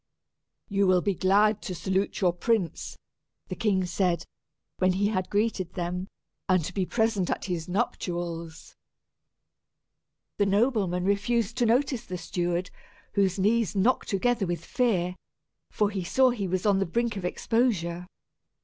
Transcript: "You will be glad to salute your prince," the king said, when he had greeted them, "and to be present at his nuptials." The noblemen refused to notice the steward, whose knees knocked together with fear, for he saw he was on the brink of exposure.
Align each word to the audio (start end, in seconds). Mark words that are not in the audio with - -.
"You 0.67 0.87
will 0.87 1.01
be 1.03 1.13
glad 1.13 1.61
to 1.61 1.75
salute 1.75 2.21
your 2.21 2.33
prince," 2.33 2.97
the 3.49 3.55
king 3.55 3.85
said, 3.85 4.25
when 4.79 4.93
he 4.93 5.09
had 5.09 5.29
greeted 5.29 5.75
them, 5.75 6.07
"and 6.49 6.65
to 6.65 6.73
be 6.73 6.87
present 6.87 7.29
at 7.29 7.45
his 7.45 7.69
nuptials." 7.69 8.75
The 10.37 10.47
noblemen 10.47 11.05
refused 11.05 11.55
to 11.57 11.67
notice 11.67 12.03
the 12.03 12.17
steward, 12.17 12.71
whose 13.13 13.37
knees 13.37 13.75
knocked 13.75 14.09
together 14.09 14.47
with 14.47 14.65
fear, 14.65 15.17
for 15.69 15.91
he 15.91 16.03
saw 16.03 16.31
he 16.31 16.47
was 16.47 16.65
on 16.65 16.79
the 16.79 16.87
brink 16.87 17.15
of 17.15 17.23
exposure. 17.23 18.07